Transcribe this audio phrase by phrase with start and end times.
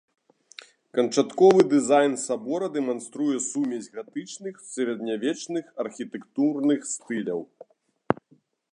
[0.99, 7.41] Канчатковы дызайн сабора дэманструе сумесь гатычных сярэднявечных архітэктурных стыляў.